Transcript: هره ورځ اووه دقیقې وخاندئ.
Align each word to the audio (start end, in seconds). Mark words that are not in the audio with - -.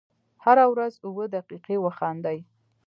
هره 0.43 0.65
ورځ 0.73 0.93
اووه 1.07 1.25
دقیقې 1.35 1.77
وخاندئ. 1.79 2.39